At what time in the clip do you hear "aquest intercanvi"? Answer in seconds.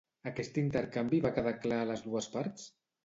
0.29-1.19